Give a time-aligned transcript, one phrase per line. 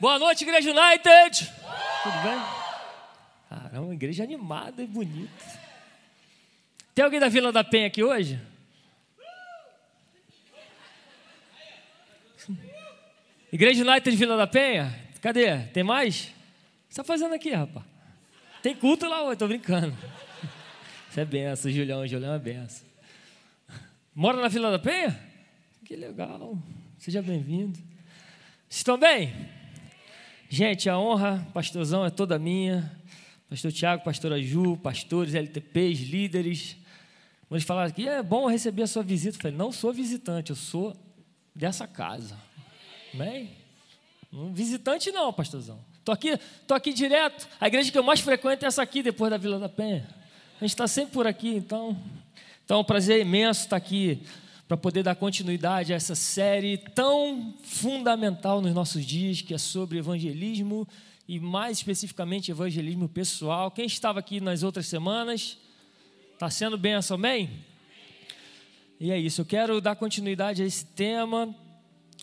[0.00, 1.52] Boa noite, Igreja United!
[2.02, 2.42] Tudo bem?
[3.50, 5.30] Caramba, igreja animada e bonita.
[6.94, 8.40] Tem alguém da Vila da Penha aqui hoje?
[13.52, 14.98] Igreja United Vila da Penha?
[15.20, 15.58] Cadê?
[15.66, 16.22] Tem mais?
[16.22, 17.84] O que você está fazendo aqui, rapaz?
[18.62, 19.94] Tem culto lá hoje, tô brincando.
[21.10, 22.06] Isso é benção, Julião.
[22.06, 22.86] Julião é benção.
[24.14, 25.20] Mora na Vila da Penha?
[25.84, 26.56] Que legal.
[26.96, 27.78] Seja bem-vindo.
[28.66, 29.59] Estão bem?
[30.52, 32.90] Gente, a honra, pastorzão, é toda minha.
[33.48, 36.76] Pastor Tiago, pastora Ju, pastores, LTPs, líderes.
[37.48, 40.56] Eles falaram que é bom receber a sua visita, eu falei, não sou visitante, eu
[40.56, 40.92] sou
[41.54, 42.36] dessa casa.
[43.14, 43.52] Amém?
[44.32, 45.78] Um visitante não, pastorzão.
[46.00, 47.48] Estou aqui, tô aqui direto.
[47.60, 50.08] A igreja que eu mais frequento é essa aqui, depois da Vila da Penha.
[50.60, 51.96] A gente está sempre por aqui, então.
[52.64, 54.26] Então é um prazer imenso estar aqui
[54.70, 59.98] para poder dar continuidade a essa série tão fundamental nos nossos dias, que é sobre
[59.98, 60.86] evangelismo
[61.26, 63.72] e mais especificamente evangelismo pessoal.
[63.72, 65.58] Quem estava aqui nas outras semanas?
[66.34, 67.50] Está sendo benção, amém?
[69.00, 71.52] E é isso, eu quero dar continuidade a esse tema.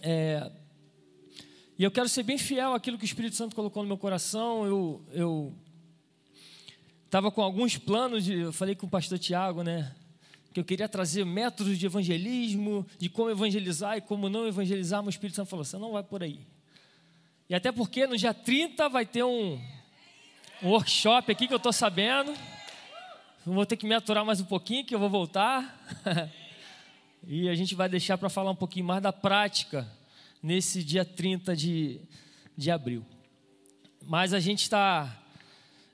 [0.02, 0.50] É,
[1.78, 4.66] e eu quero ser bem fiel àquilo que o Espírito Santo colocou no meu coração.
[4.66, 5.54] Eu, eu
[7.04, 9.94] estava com alguns planos, de, eu falei com o pastor Tiago, né?
[10.58, 15.14] Que eu queria trazer métodos de evangelismo, de como evangelizar e como não evangelizar, mas
[15.14, 16.40] o Espírito Santo falou: você não vai por aí.
[17.48, 19.62] E até porque no dia 30 vai ter um,
[20.64, 22.34] um workshop aqui que eu estou sabendo.
[23.46, 25.80] Vou ter que me aturar mais um pouquinho, que eu vou voltar.
[27.28, 29.88] e a gente vai deixar para falar um pouquinho mais da prática
[30.42, 32.02] nesse dia 30 de,
[32.58, 33.06] de abril.
[34.04, 35.22] Mas a gente está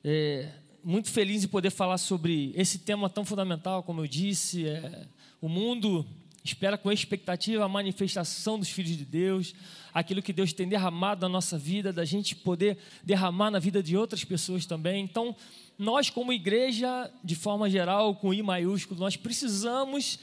[0.06, 0.47] é,
[0.84, 4.67] muito feliz de poder falar sobre esse tema tão fundamental, como eu disse.
[4.67, 5.08] É,
[5.40, 6.06] o mundo
[6.44, 9.56] espera com expectativa a manifestação dos filhos de Deus,
[9.94, 13.95] aquilo que Deus tem derramado na nossa vida, da gente poder derramar na vida de
[13.95, 15.03] outras pessoas também.
[15.03, 15.36] Então,
[15.78, 20.19] nós, como igreja, de forma geral, com I maiúsculo, nós precisamos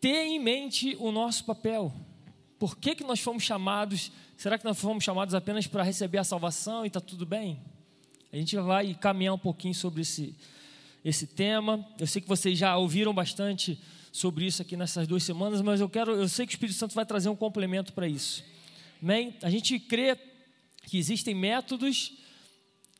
[0.00, 1.92] ter em mente o nosso papel.
[2.58, 4.10] Por que, que nós fomos chamados?
[4.36, 7.60] Será que nós fomos chamados apenas para receber a salvação e está tudo bem?
[8.32, 10.36] A gente vai caminhar um pouquinho sobre esse,
[11.04, 11.84] esse tema.
[11.98, 13.76] Eu sei que vocês já ouviram bastante
[14.12, 16.94] sobre isso aqui nessas duas semanas, mas eu quero, eu sei que o Espírito Santo
[16.94, 18.44] vai trazer um complemento para isso.
[19.02, 19.34] Amém?
[19.42, 20.16] A gente crê
[20.86, 22.12] que existem métodos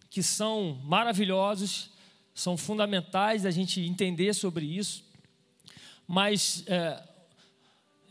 [0.08, 1.90] que são maravilhosos,
[2.34, 5.04] são fundamentais a gente entender sobre isso,
[6.08, 7.00] mas é,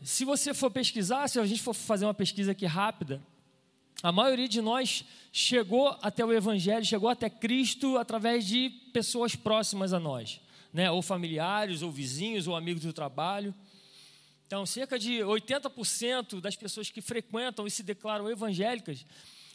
[0.02, 3.20] se você for pesquisar, se a gente for fazer uma pesquisa aqui rápida,
[4.02, 9.92] a maioria de nós chegou até o Evangelho, chegou até Cristo através de pessoas próximas
[9.92, 10.40] a nós,
[10.72, 10.90] né?
[10.90, 13.54] ou familiares, ou vizinhos, ou amigos do trabalho.
[14.46, 19.04] Então, cerca de 80% das pessoas que frequentam e se declaram evangélicas,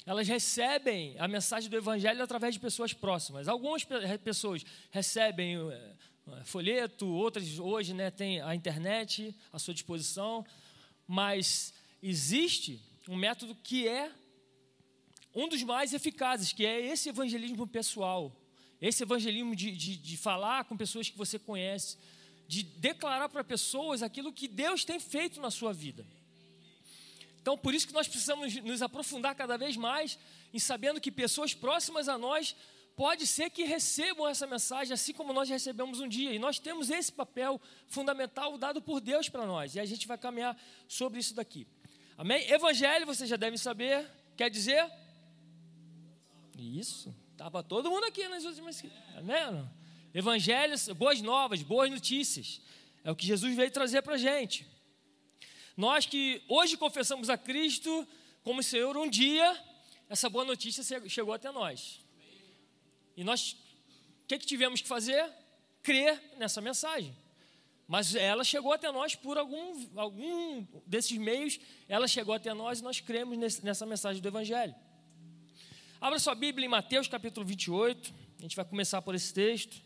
[0.05, 3.47] elas recebem a mensagem do Evangelho através de pessoas próximas.
[3.47, 3.83] Algumas
[4.23, 5.91] pessoas recebem eh,
[6.27, 10.45] é, folheto, outras hoje né, têm a internet à sua disposição,
[11.07, 14.11] mas existe um método que é
[15.35, 18.31] um dos mais eficazes, que é esse evangelismo pessoal,
[18.81, 21.97] esse evangelismo de, de, de falar com pessoas que você conhece,
[22.47, 26.05] de declarar para pessoas aquilo que Deus tem feito na sua vida.
[27.41, 30.17] Então, por isso que nós precisamos nos aprofundar cada vez mais
[30.53, 32.55] em sabendo que pessoas próximas a nós
[32.95, 36.33] pode ser que recebam essa mensagem assim como nós recebemos um dia.
[36.33, 39.75] E nós temos esse papel fundamental dado por Deus para nós.
[39.75, 40.57] E a gente vai caminhar
[40.87, 41.67] sobre isso daqui.
[42.17, 42.49] Amém?
[42.49, 44.89] Evangelho, vocês já devem saber, quer dizer?
[46.57, 47.13] Isso.
[47.31, 48.83] Estava todo mundo aqui nas últimas.
[49.15, 49.69] Amém?
[50.13, 52.61] Evangelhos, boas novas, boas notícias.
[53.03, 54.65] É o que Jesus veio trazer para a gente.
[55.75, 58.07] Nós que hoje confessamos a Cristo
[58.43, 59.61] como Senhor, um dia
[60.09, 61.99] essa boa notícia chegou até nós.
[63.17, 63.53] E nós,
[64.23, 65.29] o que, que tivemos que fazer?
[65.81, 67.15] Crer nessa mensagem.
[67.87, 72.83] Mas ela chegou até nós por algum, algum desses meios, ela chegou até nós e
[72.83, 74.73] nós cremos nessa mensagem do Evangelho.
[75.99, 79.81] Abra sua Bíblia em Mateus capítulo 28, a gente vai começar por esse texto.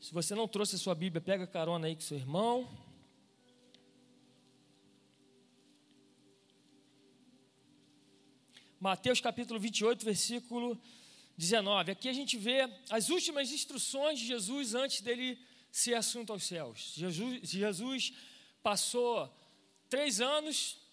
[0.00, 2.66] Se você não trouxe a sua Bíblia, pega carona aí com seu irmão.
[8.80, 10.80] Mateus capítulo 28, versículo
[11.36, 11.92] 19.
[11.92, 15.38] Aqui a gente vê as últimas instruções de Jesus antes dele
[15.70, 16.94] ser assunto aos céus.
[16.96, 18.14] Jesus, Jesus
[18.62, 19.30] passou
[19.90, 20.85] três anos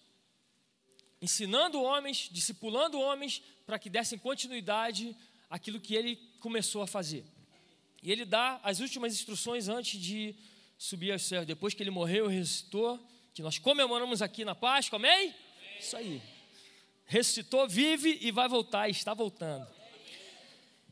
[1.24, 5.16] ensinando homens, discipulando homens, para que dessem continuidade
[5.48, 7.24] àquilo que ele começou a fazer.
[8.02, 10.34] E ele dá as últimas instruções antes de
[10.76, 11.46] subir aos céus.
[11.46, 13.00] Depois que ele morreu e ressuscitou,
[13.32, 15.10] que nós comemoramos aqui na Páscoa, amém?
[15.10, 15.34] amém?
[15.80, 16.22] Isso aí.
[17.06, 19.66] Ressuscitou, vive e vai voltar, está voltando.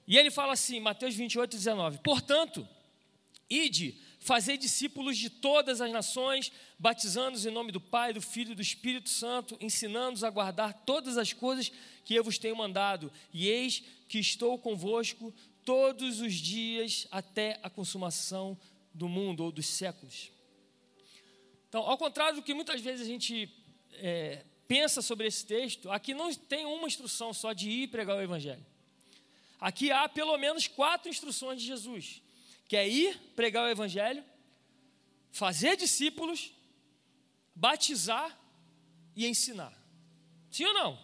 [0.08, 2.66] E ele fala assim, Mateus 28, 19: Portanto,
[3.50, 8.54] ide, fazei discípulos de todas as nações, batizando-os em nome do Pai, do Filho e
[8.54, 11.72] do Espírito Santo, ensinando-os a guardar todas as coisas
[12.04, 13.12] que eu vos tenho mandado.
[13.32, 15.34] E eis que estou convosco
[15.64, 18.56] todos os dias até a consumação
[18.94, 20.30] do mundo ou dos séculos.
[21.68, 23.50] Então, ao contrário do que muitas vezes a gente
[23.94, 28.22] é, pensa sobre esse texto, aqui não tem uma instrução só de ir pregar o
[28.22, 28.64] Evangelho.
[29.60, 32.22] Aqui há pelo menos quatro instruções de Jesus:
[32.72, 34.24] que ir pregar o Evangelho,
[35.30, 36.54] fazer discípulos,
[37.54, 38.34] batizar
[39.14, 39.78] e ensinar.
[40.50, 40.98] Sim ou não?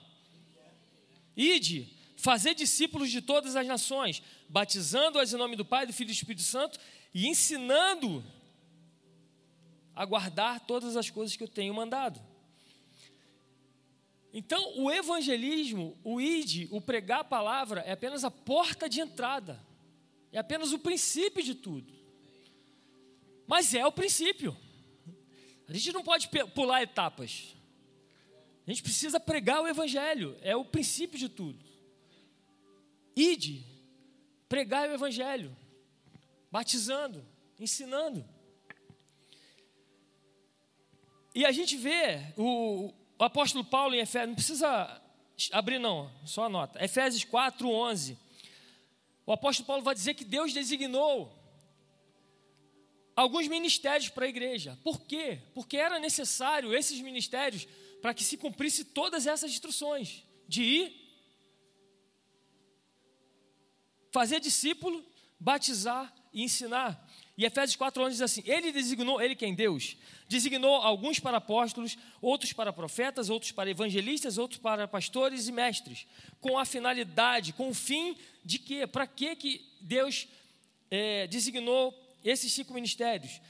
[1.37, 6.13] Ide, fazer discípulos de todas as nações, batizando-as em nome do Pai, do Filho e
[6.15, 6.81] do Espírito Santo
[7.13, 8.25] e ensinando
[9.95, 12.19] a guardar todas as coisas que eu tenho mandado.
[14.33, 19.68] Então, o evangelismo, o id, o pregar a palavra, é apenas a porta de entrada,
[20.33, 21.93] é apenas o princípio de tudo.
[23.47, 24.57] Mas é o princípio.
[25.67, 27.55] A gente não pode pular etapas.
[28.67, 31.65] A gente precisa pregar o evangelho, é o princípio de tudo.
[33.17, 33.65] Ide,
[34.49, 35.57] pregar o evangelho,
[36.51, 37.25] batizando,
[37.59, 38.29] ensinando.
[41.35, 45.03] E a gente vê o, o apóstolo Paulo em Efésios, não precisa
[45.53, 46.85] abrir não, só anota.
[46.85, 48.19] Efésios 4, 11.
[49.29, 51.39] O apóstolo Paulo vai dizer que Deus designou
[53.15, 54.79] alguns ministérios para a igreja.
[54.83, 55.43] Por quê?
[55.53, 57.69] Porque era necessário esses ministérios
[58.01, 60.97] para que se cumprisse todas essas instruções de ir,
[64.11, 65.05] fazer discípulo,
[65.39, 67.07] batizar e ensinar.
[67.39, 69.55] E Efésios 4,11 diz assim: Ele designou, ele quem?
[69.55, 69.97] Deus,
[70.29, 76.05] designou alguns para apóstolos, outros para profetas, outros para evangelistas, outros para pastores e mestres,
[76.41, 78.89] com a finalidade, com o fim de quê?
[78.89, 80.27] Para que que Deus
[80.91, 81.95] é, designou
[82.25, 83.41] esses cinco ministérios?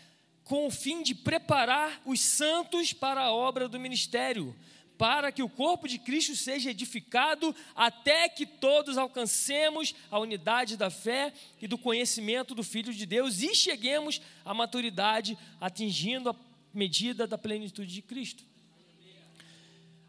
[0.45, 4.55] Com o fim de preparar os santos para a obra do ministério,
[4.99, 10.91] para que o corpo de Cristo seja edificado até que todos alcancemos a unidade da
[10.91, 16.37] fé e do conhecimento do Filho de Deus e cheguemos à maturidade, atingindo a
[16.75, 18.45] medida da plenitude de Cristo.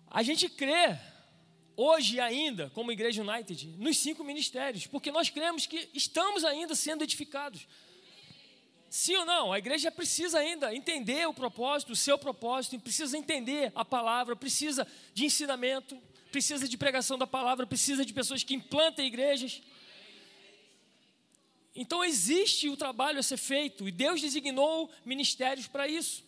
[0.09, 0.97] A gente crê,
[1.77, 7.03] hoje ainda, como Igreja United, nos cinco ministérios, porque nós cremos que estamos ainda sendo
[7.03, 7.68] edificados.
[8.89, 9.53] Sim ou não?
[9.53, 14.88] A igreja precisa ainda entender o propósito, o seu propósito, precisa entender a palavra, precisa
[15.13, 15.95] de ensinamento,
[16.31, 19.62] precisa de pregação da palavra, precisa de pessoas que implantem igrejas.
[21.75, 26.24] Então existe o trabalho a ser feito e Deus designou ministérios para isso.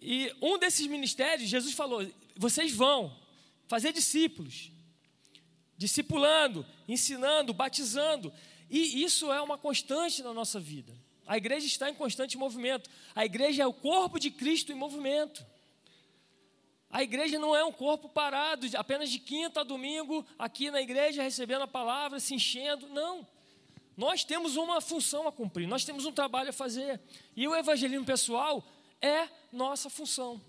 [0.00, 3.14] E um desses ministérios, Jesus falou: vocês vão
[3.66, 4.70] fazer discípulos,
[5.76, 8.32] discipulando, ensinando, batizando,
[8.70, 10.94] e isso é uma constante na nossa vida.
[11.28, 12.88] A igreja está em constante movimento.
[13.14, 15.44] A igreja é o corpo de Cristo em movimento.
[16.90, 21.22] A igreja não é um corpo parado, apenas de quinta a domingo, aqui na igreja,
[21.22, 22.88] recebendo a palavra, se enchendo.
[22.88, 23.26] Não.
[23.94, 26.98] Nós temos uma função a cumprir, nós temos um trabalho a fazer.
[27.36, 28.64] E o evangelismo pessoal
[29.02, 30.40] é nossa função.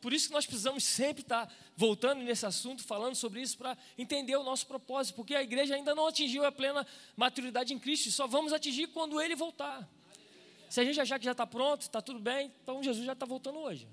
[0.00, 4.34] Por isso que nós precisamos sempre estar voltando nesse assunto, falando sobre isso, para entender
[4.34, 6.84] o nosso propósito, porque a igreja ainda não atingiu a plena
[7.16, 9.88] maturidade em Cristo, e só vamos atingir quando Ele voltar.
[10.68, 13.24] Se a gente achar que já está pronto, está tudo bem, então Jesus já está
[13.24, 13.86] voltando hoje.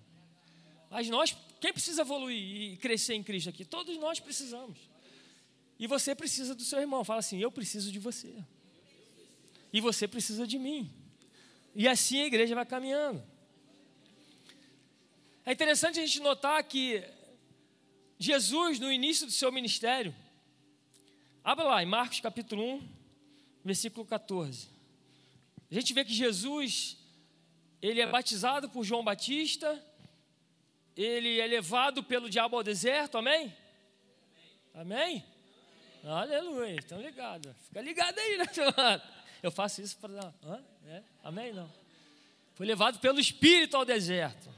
[0.89, 3.63] Mas nós, quem precisa evoluir e crescer em Cristo aqui?
[3.63, 4.79] Todos nós precisamos.
[5.77, 7.03] E você precisa do seu irmão.
[7.03, 8.33] Fala assim: eu preciso de você.
[9.71, 10.91] E você precisa de mim.
[11.75, 13.23] E assim a igreja vai caminhando.
[15.45, 17.03] É interessante a gente notar que
[18.17, 20.15] Jesus, no início do seu ministério,
[21.43, 22.89] abra lá em Marcos capítulo 1,
[23.63, 24.69] versículo 14.
[25.69, 26.97] A gente vê que Jesus,
[27.81, 29.83] ele é batizado por João Batista,
[30.95, 33.53] ele é levado pelo diabo ao deserto, amém?
[34.73, 35.23] Amém?
[36.03, 36.15] amém?
[36.17, 37.53] Aleluia, estão ligados.
[37.67, 38.45] Fica ligado aí, né,
[39.43, 40.33] Eu faço isso para.
[40.87, 41.03] É?
[41.23, 41.51] Amém?
[41.51, 41.69] Não.
[42.53, 44.49] Foi levado pelo Espírito ao deserto.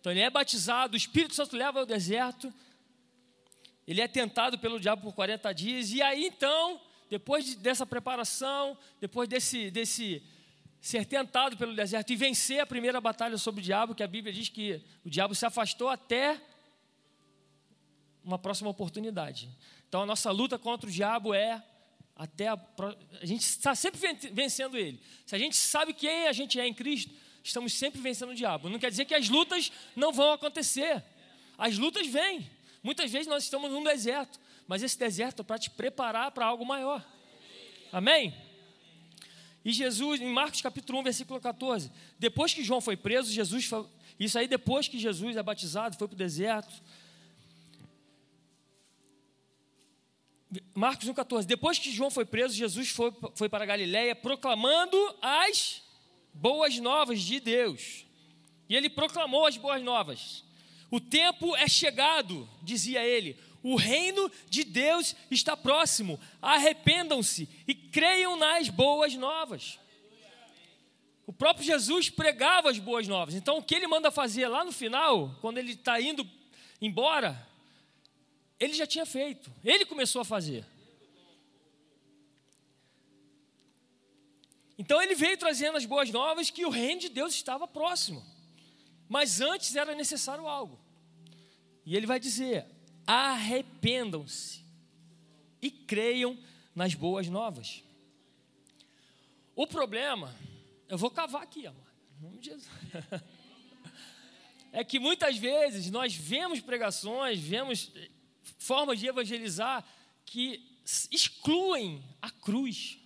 [0.00, 2.52] Então ele é batizado, o Espírito Santo leva ao deserto,
[3.86, 8.76] ele é tentado pelo diabo por 40 dias, e aí então, depois de, dessa preparação,
[9.00, 10.22] depois desse, desse
[10.80, 14.32] ser tentado pelo deserto e vencer a primeira batalha sobre o diabo, que a Bíblia
[14.32, 16.40] diz que o diabo se afastou até
[18.24, 19.48] uma próxima oportunidade.
[19.88, 21.62] Então a nossa luta contra o diabo é
[22.16, 22.58] até a,
[23.20, 24.00] a gente está sempre
[24.32, 25.00] vencendo ele.
[25.24, 27.14] Se a gente sabe quem a gente é em Cristo,
[27.44, 28.68] estamos sempre vencendo o diabo.
[28.68, 31.04] Não quer dizer que as lutas não vão acontecer.
[31.56, 32.50] As lutas vêm.
[32.86, 36.64] Muitas vezes nós estamos num deserto, mas esse deserto é para te preparar para algo
[36.64, 37.04] maior.
[37.90, 38.32] Amém?
[39.64, 43.68] E Jesus, em Marcos capítulo 1, versículo 14, depois que João foi preso, Jesus
[44.20, 46.80] isso aí depois que Jesus é batizado, foi para o deserto.
[50.72, 51.44] Marcos 1,14.
[51.44, 55.82] Depois que João foi preso, Jesus foi, foi para Galiléia proclamando as
[56.32, 58.06] boas novas de Deus.
[58.68, 60.45] E ele proclamou as boas novas.
[60.96, 63.38] O tempo é chegado, dizia ele.
[63.62, 66.18] O reino de Deus está próximo.
[66.40, 69.78] Arrependam-se e creiam nas boas novas.
[71.26, 73.34] O próprio Jesus pregava as boas novas.
[73.34, 76.26] Então, o que ele manda fazer lá no final, quando ele está indo
[76.80, 77.46] embora,
[78.58, 79.52] ele já tinha feito.
[79.62, 80.64] Ele começou a fazer.
[84.78, 88.24] Então, ele veio trazendo as boas novas que o reino de Deus estava próximo.
[89.06, 90.85] Mas antes era necessário algo.
[91.86, 92.66] E ele vai dizer:
[93.06, 94.66] arrependam-se
[95.62, 96.36] e creiam
[96.74, 97.84] nas boas novas.
[99.54, 100.34] O problema,
[100.88, 101.86] eu vou cavar aqui, amado,
[102.18, 102.68] em nome de Jesus.
[104.72, 107.90] É que muitas vezes nós vemos pregações, vemos
[108.58, 109.82] formas de evangelizar
[110.26, 110.62] que
[111.10, 112.98] excluem a cruz.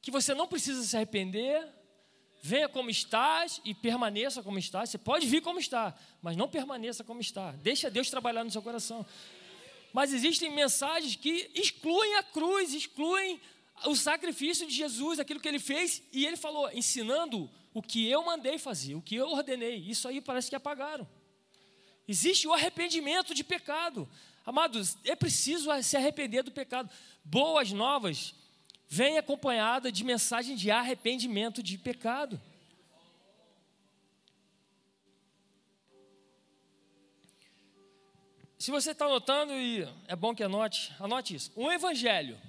[0.00, 1.62] Que você não precisa se arrepender,
[2.46, 4.90] venha como estás e permaneça como estás.
[4.90, 7.50] Você pode vir como está, mas não permaneça como está.
[7.52, 9.04] Deixa Deus trabalhar no seu coração.
[9.92, 13.40] Mas existem mensagens que excluem a cruz, excluem
[13.84, 18.24] o sacrifício de Jesus, aquilo que ele fez, e ele falou, ensinando o que eu
[18.24, 19.76] mandei fazer, o que eu ordenei.
[19.76, 21.06] Isso aí parece que apagaram.
[22.06, 24.08] Existe o arrependimento de pecado.
[24.44, 26.88] Amados, é preciso se arrepender do pecado.
[27.24, 28.34] Boas novas
[28.88, 32.40] vem acompanhada de mensagem de arrependimento de pecado.
[38.58, 41.52] Se você está anotando, e é bom que anote, anote isso.
[41.56, 42.40] Um evangelho,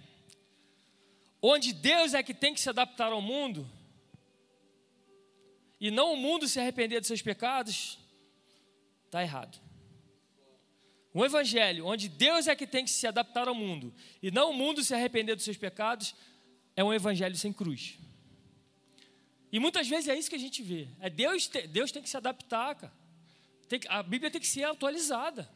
[1.41, 3.70] onde Deus é que tem que se adaptar ao mundo,
[5.79, 8.00] e não o mundo se arrepender dos seus pecados,
[9.06, 9.67] está errado.
[11.18, 14.54] Um evangelho onde Deus é que tem que se adaptar ao mundo e não o
[14.54, 16.14] mundo se arrepender dos seus pecados,
[16.76, 17.98] é um evangelho sem cruz.
[19.52, 20.88] E muitas vezes é isso que a gente vê.
[21.00, 22.94] É Deus, Deus tem que se adaptar, cara.
[23.68, 25.50] Tem, a Bíblia tem que ser atualizada.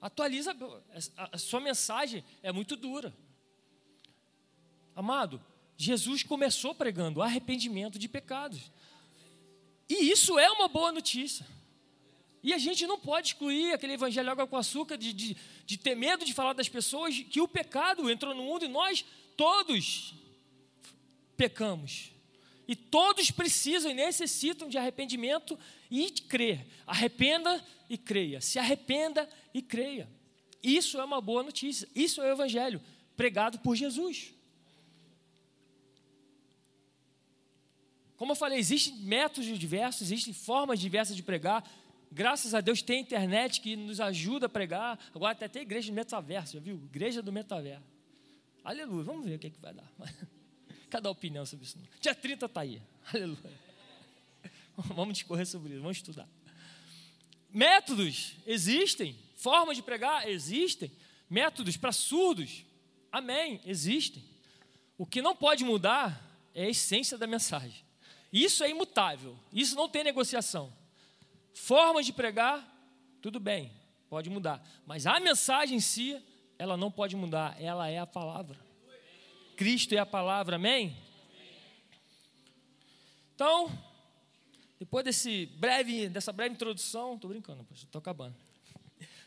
[0.00, 0.50] Atualiza,
[1.16, 3.14] a, a sua mensagem é muito dura.
[4.96, 5.40] Amado,
[5.76, 8.72] Jesus começou pregando arrependimento de pecados.
[9.88, 11.46] E isso é uma boa notícia.
[12.42, 15.94] E a gente não pode excluir aquele evangelho água com açúcar de, de, de ter
[15.94, 19.04] medo de falar das pessoas que o pecado entrou no mundo e nós
[19.36, 20.14] todos
[21.36, 22.10] pecamos.
[22.66, 25.58] E todos precisam e necessitam de arrependimento
[25.90, 26.66] e de crer.
[26.86, 28.40] Arrependa e creia.
[28.40, 30.08] Se arrependa e creia.
[30.62, 31.88] Isso é uma boa notícia.
[31.94, 32.80] Isso é o evangelho
[33.16, 34.32] pregado por Jesus.
[38.16, 41.68] Como eu falei, existem métodos diversos, existem formas diversas de pregar.
[42.14, 44.98] Graças a Deus tem internet que nos ajuda a pregar.
[45.14, 46.76] Agora até tem igreja do metaverso, já viu?
[46.76, 47.82] Igreja do metaverso.
[48.62, 49.90] Aleluia, vamos ver o que, é que vai dar.
[50.90, 51.78] Cadê a opinião sobre isso?
[52.02, 52.82] Dia 30 está aí.
[53.12, 53.60] Aleluia.
[54.76, 56.28] Vamos discorrer sobre isso, vamos estudar.
[57.50, 60.92] Métodos existem, formas de pregar existem,
[61.30, 62.64] métodos para surdos,
[63.10, 64.22] amém, existem.
[64.98, 66.22] O que não pode mudar
[66.54, 67.84] é a essência da mensagem.
[68.30, 70.81] Isso é imutável, isso não tem negociação.
[71.54, 72.66] Formas de pregar,
[73.20, 73.72] tudo bem,
[74.08, 74.62] pode mudar.
[74.86, 76.22] Mas a mensagem em si,
[76.58, 78.58] ela não pode mudar, ela é a palavra.
[79.56, 80.96] Cristo é a palavra, amém?
[83.34, 83.70] Então,
[84.78, 88.34] depois desse breve, dessa breve introdução, estou brincando, estou acabando.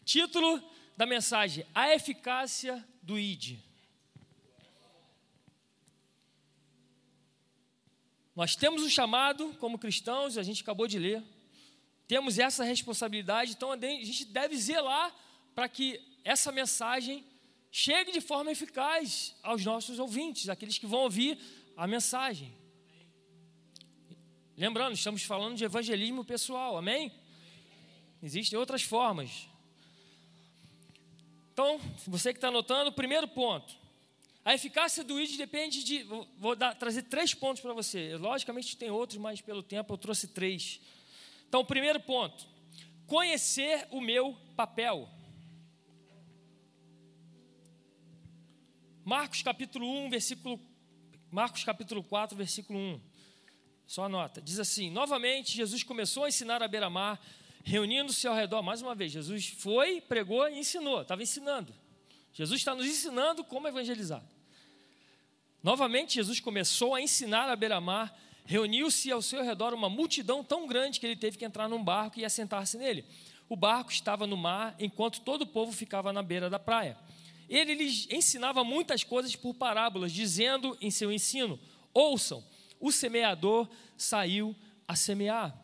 [0.03, 0.61] Título
[0.95, 3.57] da mensagem: A eficácia do ID.
[8.35, 11.23] Nós temos um chamado como cristãos, a gente acabou de ler,
[12.07, 15.13] temos essa responsabilidade, então a gente deve zelar
[15.53, 17.25] para que essa mensagem
[17.71, 21.37] chegue de forma eficaz aos nossos ouvintes, aqueles que vão ouvir
[21.75, 22.53] a mensagem.
[24.57, 27.11] Lembrando, estamos falando de evangelismo pessoal, amém?
[28.23, 29.47] Existem outras formas.
[31.51, 33.75] Então, você que está anotando, primeiro ponto.
[34.43, 36.03] A eficácia do ID depende de.
[36.37, 38.15] Vou dar, trazer três pontos para você.
[38.15, 40.79] Logicamente tem outros, mas pelo tempo eu trouxe três.
[41.47, 42.47] Então, primeiro ponto:
[43.07, 45.09] conhecer o meu papel.
[49.03, 50.59] Marcos capítulo 1, versículo.
[51.31, 53.01] Marcos capítulo 4, versículo 1.
[53.85, 54.41] Só anota.
[54.41, 57.21] Diz assim: Novamente, Jesus começou a ensinar à beira-mar,
[57.63, 58.63] reunindo-se ao redor.
[58.63, 61.01] Mais uma vez, Jesus foi, pregou e ensinou.
[61.01, 61.73] Estava ensinando.
[62.33, 64.23] Jesus está nos ensinando como evangelizar.
[65.63, 70.99] Novamente, Jesus começou a ensinar à beira-mar, reuniu-se ao seu redor uma multidão tão grande
[70.99, 73.03] que ele teve que entrar num barco e assentar-se nele.
[73.49, 76.97] O barco estava no mar, enquanto todo o povo ficava na beira da praia.
[77.49, 81.59] Ele lhes ensinava muitas coisas por parábolas, dizendo em seu ensino:
[81.93, 82.43] Ouçam,
[82.79, 84.55] o semeador saiu
[84.87, 85.63] a semear.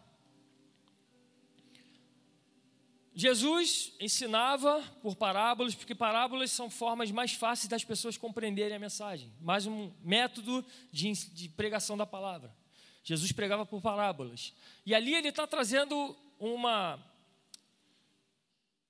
[3.13, 9.31] Jesus ensinava por parábolas, porque parábolas são formas mais fáceis das pessoas compreenderem a mensagem,
[9.41, 12.60] mais um método de, de pregação da palavra.
[13.03, 14.53] Jesus pregava por parábolas.
[14.85, 16.99] E ali ele está trazendo uma,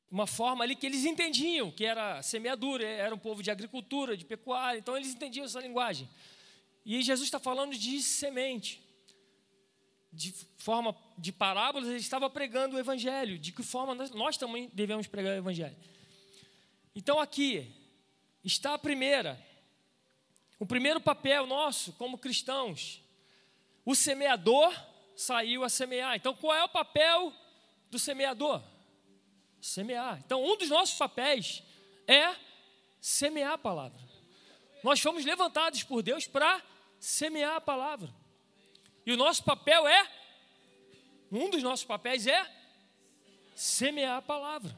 [0.09, 4.25] uma forma ali que eles entendiam, que era semeadura, era um povo de agricultura, de
[4.25, 6.09] pecuária, então eles entendiam essa linguagem.
[6.85, 8.81] E Jesus está falando de semente.
[10.13, 13.39] De forma de parábolas, ele estava pregando o evangelho.
[13.39, 15.77] De que forma nós, nós também devemos pregar o evangelho.
[16.93, 17.73] Então aqui
[18.43, 19.39] está a primeira,
[20.59, 23.01] o primeiro papel nosso como cristãos.
[23.85, 24.73] O semeador
[25.15, 26.15] saiu a semear.
[26.15, 27.33] Então qual é o papel
[27.89, 28.61] do semeador?
[29.61, 30.19] Semear.
[30.25, 31.63] Então um dos nossos papéis
[32.07, 32.35] é
[32.99, 33.99] semear a palavra.
[34.83, 36.61] Nós fomos levantados por Deus para
[36.99, 38.09] semear a palavra.
[39.05, 40.07] E o nosso papel é,
[41.31, 42.49] um dos nossos papéis é
[43.55, 44.75] semear a palavra.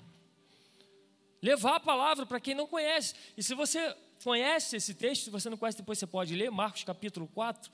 [1.42, 3.14] Levar a palavra para quem não conhece.
[3.38, 6.84] E se você conhece esse texto, se você não conhece, depois você pode ler, Marcos
[6.84, 7.70] capítulo 4.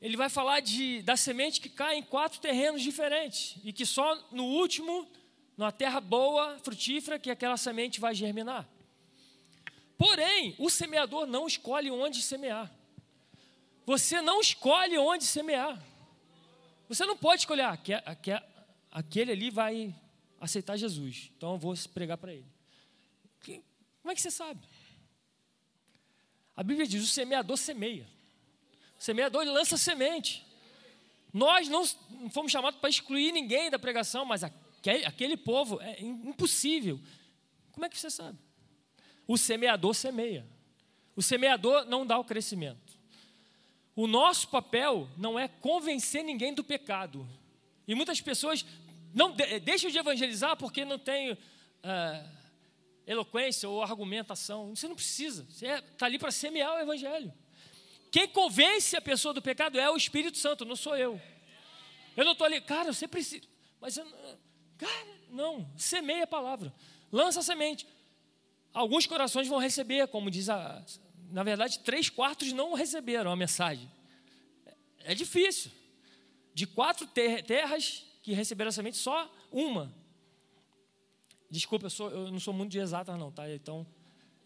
[0.00, 3.56] Ele vai falar de, da semente que cai em quatro terrenos diferentes.
[3.62, 5.06] E que só no último,
[5.56, 8.68] numa terra boa, frutífera, que aquela semente vai germinar.
[9.98, 12.72] Porém, o semeador não escolhe onde semear.
[13.84, 15.78] Você não escolhe onde semear.
[16.88, 17.78] Você não pode escolher, ah,
[18.90, 19.94] aquele ali vai
[20.40, 22.46] aceitar Jesus, então eu vou pregar para ele.
[24.00, 24.60] Como é que você sabe?
[26.56, 28.08] A Bíblia diz: o semeador semeia.
[29.00, 30.46] Semeador ele lança semente.
[31.32, 31.86] Nós não
[32.28, 37.00] fomos chamados para excluir ninguém da pregação, mas aquele, aquele povo é impossível.
[37.72, 38.38] Como é que você sabe?
[39.26, 40.46] O semeador semeia.
[41.16, 43.00] O semeador não dá o crescimento.
[43.96, 47.26] O nosso papel não é convencer ninguém do pecado.
[47.88, 48.66] E muitas pessoas
[49.14, 49.34] não
[49.64, 51.38] deixam de evangelizar porque não tem uh,
[53.06, 54.76] eloquência ou argumentação.
[54.76, 55.46] Você não precisa.
[55.48, 57.32] Você está ali para semear o evangelho.
[58.10, 61.20] Quem convence a pessoa do pecado é o Espírito Santo, não sou eu.
[62.16, 63.46] Eu não estou ali, cara, você precisa.
[63.80, 64.06] Mas eu,
[64.76, 66.74] cara, não, semeia a palavra,
[67.10, 67.86] lança a semente.
[68.72, 70.84] Alguns corações vão receber, como diz a,
[71.30, 73.90] na verdade, três quartos não receberam a mensagem.
[74.98, 75.70] É difícil.
[76.52, 79.94] De quatro ter terras que receberam a semente, só uma.
[81.48, 82.78] Desculpa, eu, sou, eu não sou muito de
[83.18, 83.50] não, tá?
[83.50, 83.86] Então,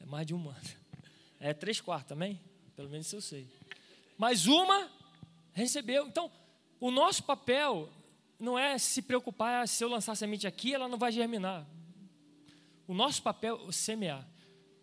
[0.01, 0.57] é mais de uma.
[1.41, 2.41] É três quartos também?
[2.77, 3.47] Pelo menos eu sei.
[4.19, 4.91] Mas uma
[5.53, 6.07] recebeu.
[6.07, 6.31] Então,
[6.81, 7.89] o nosso papel
[8.39, 11.67] não é se preocupar se eu lançar semente aqui, ela não vai germinar.
[12.87, 14.27] O nosso papel é semear.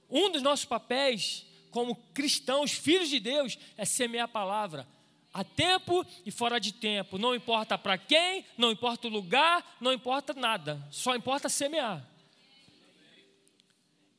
[0.10, 4.88] Um dos nossos papéis como cristãos, filhos de Deus, é semear a palavra.
[5.34, 7.18] A tempo e fora de tempo.
[7.18, 10.86] Não importa para quem, não importa o lugar, não importa nada.
[10.92, 12.06] Só importa semear.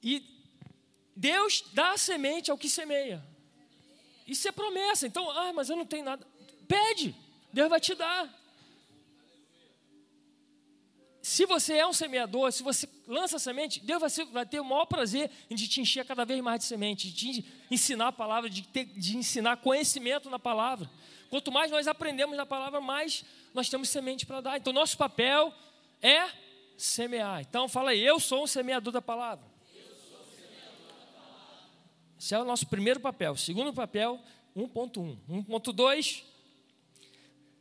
[0.03, 0.25] E
[1.15, 3.23] Deus dá a semente ao que semeia.
[4.33, 5.07] Isso é promessa.
[5.07, 6.27] Então, ah, mas eu não tenho nada.
[6.67, 7.15] Pede,
[7.53, 8.43] Deus vai te dar
[11.23, 14.65] se você é um semeador, se você lança semente, Deus vai, ser, vai ter o
[14.65, 18.51] maior prazer em te encher cada vez mais de semente, de te ensinar a palavra,
[18.51, 20.91] de, ter, de ensinar conhecimento na palavra.
[21.31, 24.57] Quanto mais nós aprendemos na palavra, mais nós temos semente para dar.
[24.59, 25.55] Então, nosso papel
[26.03, 26.29] é
[26.77, 27.41] semear.
[27.41, 29.52] Então, fala aí, eu sou um semeador da palavra.
[32.23, 33.37] Esse é o nosso primeiro papel.
[33.37, 34.17] Segundo papel,
[34.57, 35.19] 1.1.
[35.29, 36.23] 1.2,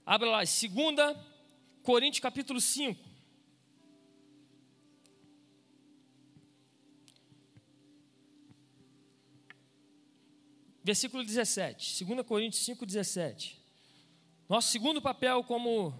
[0.06, 1.17] abre lá, 2
[1.82, 3.10] Coríntios capítulo 5.
[10.84, 13.60] versículo 17, 2 Coríntios 5, 17.
[14.47, 15.91] Nosso segundo papel como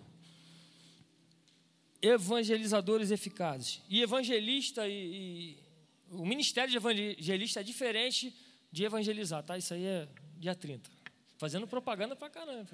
[2.00, 3.82] evangelizadores eficazes.
[3.90, 5.64] E evangelista e, e,
[6.12, 8.32] o ministério de evangelista é diferente
[8.72, 9.58] de evangelizar, tá?
[9.58, 10.08] Isso aí é
[10.38, 10.90] dia 30.
[11.38, 12.70] Fazendo propaganda pra caramba,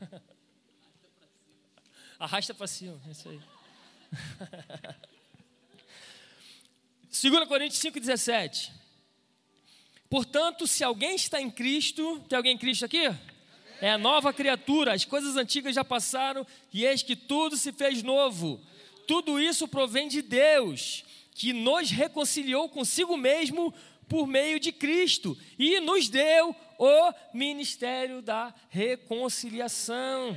[2.18, 3.40] Arrasta para cima, é isso aí.
[7.10, 8.70] 2 Coríntios 5,17.
[10.08, 13.04] Portanto, se alguém está em Cristo, tem alguém em Cristo aqui?
[13.80, 18.02] É a nova criatura, as coisas antigas já passaram e eis que tudo se fez
[18.02, 18.60] novo.
[19.06, 23.72] Tudo isso provém de Deus, que nos reconciliou consigo mesmo
[24.10, 30.36] por meio de Cristo e nos deu o ministério da reconciliação.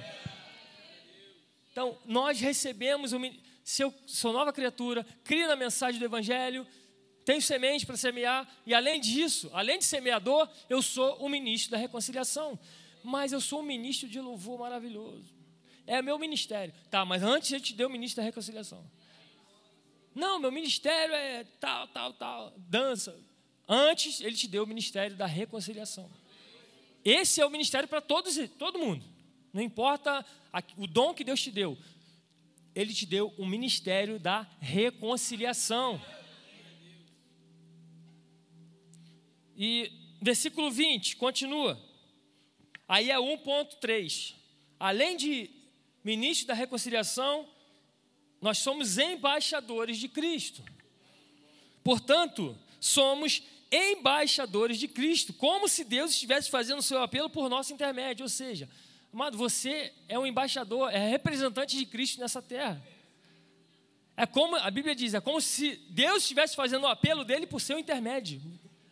[1.71, 3.19] Então, nós recebemos, o,
[3.63, 6.67] se eu sou nova criatura, crio na mensagem do Evangelho,
[7.25, 11.77] tenho semente para semear, e além disso, além de semeador, eu sou o ministro da
[11.77, 12.59] reconciliação.
[13.03, 15.33] Mas eu sou um ministro de louvor maravilhoso.
[15.87, 16.73] É meu ministério.
[16.91, 18.85] Tá, mas antes ele te deu o ministro da reconciliação.
[20.13, 23.19] Não, meu ministério é tal, tal, tal, dança.
[23.67, 26.09] Antes ele te deu o ministério da reconciliação.
[27.03, 29.05] Esse é o ministério para todos, todo mundo.
[29.51, 30.25] Não importa
[30.77, 31.77] o dom que Deus te deu.
[32.73, 36.01] Ele te deu o ministério da reconciliação.
[39.55, 41.79] E versículo 20, continua.
[42.87, 44.33] Aí é 1.3.
[44.79, 45.49] Além de
[46.03, 47.47] ministro da reconciliação,
[48.41, 50.63] nós somos embaixadores de Cristo.
[51.83, 57.73] Portanto, somos embaixadores de Cristo, como se Deus estivesse fazendo o seu apelo por nosso
[57.73, 58.23] intermédio.
[58.23, 58.69] Ou seja,
[59.11, 62.81] amado, você é um embaixador, é representante de Cristo nessa terra.
[64.15, 67.59] É como a Bíblia diz, é como se Deus estivesse fazendo o apelo dele por
[67.59, 68.39] seu intermédio.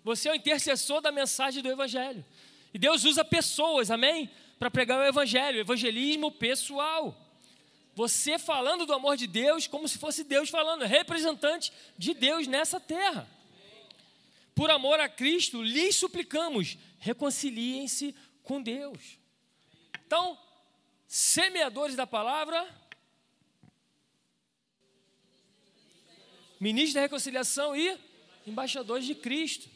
[0.04, 2.26] Você é o intercessor da mensagem do Evangelho.
[2.74, 4.30] E Deus usa pessoas, amém?
[4.58, 7.16] Para pregar o Evangelho, evangelismo pessoal.
[7.94, 12.80] Você falando do amor de Deus como se fosse Deus falando, representante de Deus nessa
[12.80, 13.28] terra.
[14.54, 19.18] Por amor a Cristo, lhes suplicamos, reconciliem-se com Deus.
[20.06, 20.38] Então,
[21.08, 22.68] semeadores da palavra,
[26.60, 27.98] ministros da reconciliação e
[28.46, 29.70] embaixadores de Cristo.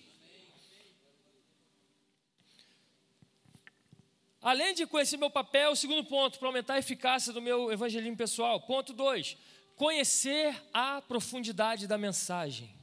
[4.42, 8.16] Além de conhecer meu papel, o segundo ponto, para aumentar a eficácia do meu evangelismo
[8.16, 8.62] pessoal.
[8.62, 9.36] Ponto 2,
[9.76, 12.75] conhecer a profundidade da mensagem.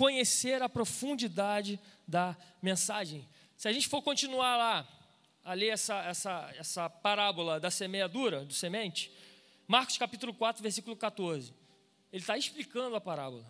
[0.00, 3.28] Conhecer a profundidade da mensagem.
[3.54, 4.88] Se a gente for continuar lá,
[5.44, 9.12] a ler essa, essa, essa parábola da semeadura, do semente,
[9.68, 11.52] Marcos capítulo 4, versículo 14.
[12.10, 13.44] Ele está explicando a parábola.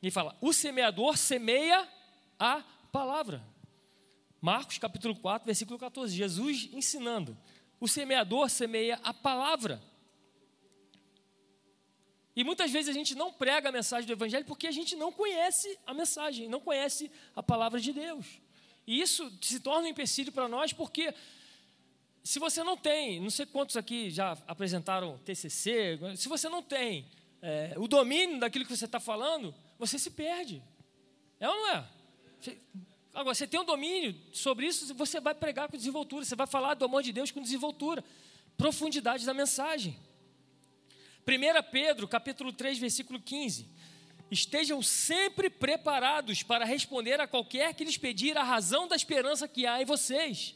[0.00, 1.88] Ele fala: o semeador semeia
[2.38, 3.42] a palavra.
[4.40, 6.16] Marcos capítulo 4, versículo 14.
[6.16, 7.36] Jesus ensinando.
[7.80, 9.82] O semeador semeia a palavra.
[12.38, 15.10] E muitas vezes a gente não prega a mensagem do Evangelho porque a gente não
[15.10, 18.26] conhece a mensagem, não conhece a palavra de Deus.
[18.86, 21.12] E isso se torna um empecilho para nós porque
[22.22, 27.06] se você não tem, não sei quantos aqui já apresentaram TCC, se você não tem
[27.42, 30.62] é, o domínio daquilo que você está falando, você se perde.
[31.40, 31.84] É ou não é?
[33.14, 36.74] Agora, você tem um domínio sobre isso, você vai pregar com desenvoltura, você vai falar
[36.74, 38.04] do amor de Deus com desenvoltura,
[38.56, 39.98] profundidade da mensagem.
[41.28, 43.68] 1 Pedro, capítulo 3, versículo 15.
[44.30, 49.66] Estejam sempre preparados para responder a qualquer que lhes pedir a razão da esperança que
[49.66, 50.54] há em vocês.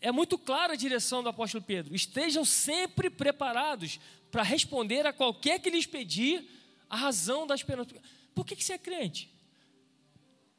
[0.00, 1.94] É muito clara a direção do apóstolo Pedro.
[1.94, 6.44] Estejam sempre preparados para responder a qualquer que lhes pedir
[6.90, 7.94] a razão da esperança.
[8.34, 9.32] Por que, que você é crente?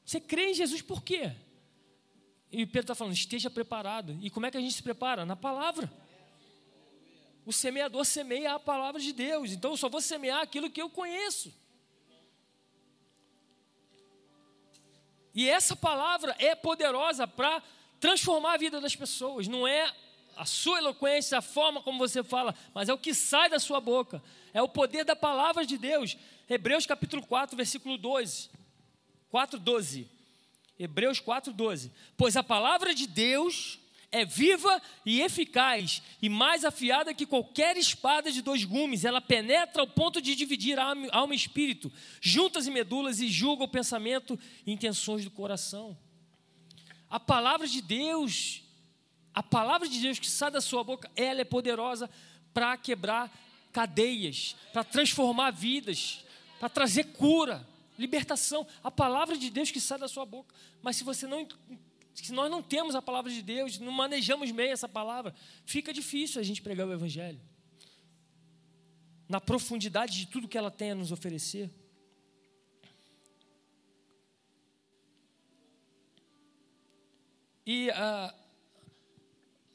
[0.05, 1.33] Você crê em Jesus por quê?
[2.51, 4.17] E Pedro está falando, esteja preparado.
[4.21, 5.25] E como é que a gente se prepara?
[5.25, 5.91] Na palavra.
[7.49, 9.51] O semeador semeia a palavra de Deus.
[9.51, 11.51] Então eu só vou semear aquilo que eu conheço.
[15.33, 17.63] E essa palavra é poderosa para
[17.99, 19.47] transformar a vida das pessoas.
[19.47, 19.91] Não é
[20.37, 23.81] a sua eloquência, a forma como você fala, mas é o que sai da sua
[23.81, 24.21] boca.
[24.53, 26.15] É o poder da palavra de Deus.
[26.47, 28.51] Hebreus capítulo 4, versículo 12.
[29.33, 30.05] 4,12.
[30.77, 31.89] Hebreus 4,12.
[32.15, 33.79] Pois a palavra de Deus
[34.11, 39.05] é viva e eficaz, e mais afiada que qualquer espada de dois gumes.
[39.05, 43.67] Ela penetra ao ponto de dividir alma e espírito, juntas e medulas, e julga o
[43.67, 45.97] pensamento e intenções do coração.
[47.09, 48.63] A palavra de Deus,
[49.33, 52.09] a palavra de Deus que sai da sua boca, ela é poderosa
[52.53, 53.31] para quebrar
[53.71, 56.23] cadeias, para transformar vidas,
[56.59, 57.67] para trazer cura
[57.97, 60.55] libertação, a palavra de Deus que sai da sua boca.
[60.81, 61.45] Mas se você não
[62.25, 65.33] se nós não temos a palavra de Deus, não manejamos bem essa palavra,
[65.65, 67.39] fica difícil a gente pregar o evangelho.
[69.27, 71.69] Na profundidade de tudo que ela tem a nos oferecer.
[77.65, 78.33] E uh,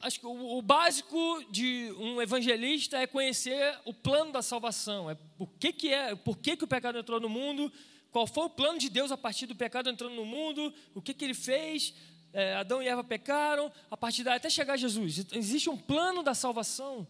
[0.00, 5.08] acho que o, o, básico de um evangelista é conhecer o plano da salvação.
[5.08, 7.72] É o que, que é, por que, que o pecado entrou no mundo,
[8.10, 11.14] qual foi o plano de Deus a partir do pecado entrando no mundo, o que,
[11.14, 11.94] que ele fez,
[12.34, 15.24] é, Adão e Eva pecaram, a partir daí até chegar Jesus.
[15.32, 17.06] Existe um plano da salvação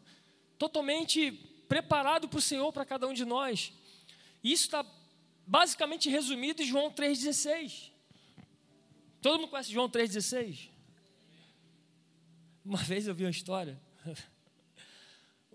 [0.58, 1.32] totalmente
[1.66, 3.72] preparado para o Senhor, para cada um de nós.
[4.42, 4.84] Isso está
[5.46, 7.90] basicamente resumido em João 3,16.
[9.22, 10.68] Todo mundo conhece João 3,16?
[12.62, 13.80] Uma vez eu vi uma história.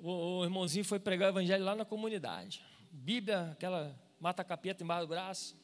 [0.01, 2.63] O, o irmãozinho foi pregar o evangelho lá na comunidade.
[2.89, 5.57] Bíblia, aquela mata capeta embaixo do braço.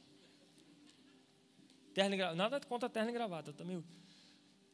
[1.96, 3.82] Terno e nada contra terno e gravata também.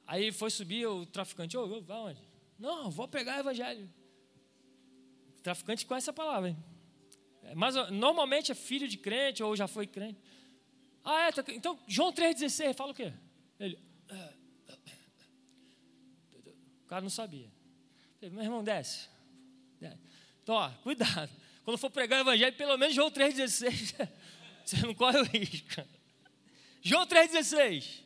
[0.07, 2.19] Aí foi subir o traficante, ô, oh, vai onde?
[2.57, 3.87] Não, vou pregar o evangelho.
[5.37, 6.57] O traficante conhece a palavra, hein?
[7.43, 10.19] É, mas normalmente é filho de crente ou já foi crente.
[11.03, 13.13] Ah, é, tá, então João 3,16, fala o quê?
[13.59, 13.77] Ele.
[16.83, 17.51] O cara não sabia.
[18.19, 19.07] Meu irmão, desce.
[19.79, 19.99] desce.
[20.41, 21.29] Então, ó, cuidado.
[21.63, 24.09] Quando for pregar o evangelho, pelo menos João 3,16,
[24.65, 26.00] você não corre o risco.
[26.83, 28.01] João 3,16.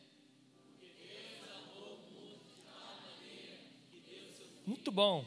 [4.66, 5.24] Muito bom.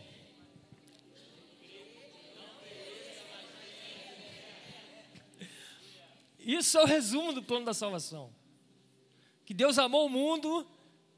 [6.40, 8.32] Isso é o resumo do plano da salvação.
[9.46, 10.68] Que Deus amou o mundo,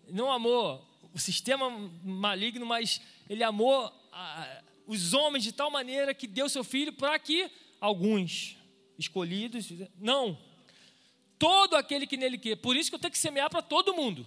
[0.07, 1.69] não amou o sistema
[2.03, 7.19] maligno, mas Ele amou a, os homens de tal maneira que deu seu filho para
[7.19, 8.57] que alguns
[8.97, 10.37] escolhidos, não,
[11.41, 12.55] todo aquele que nele quer.
[12.55, 14.23] Por isso que eu tenho que semear para todo mundo.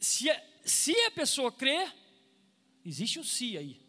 [0.00, 0.28] Se,
[0.64, 1.94] se a pessoa crer,
[2.84, 3.80] existe um si aí.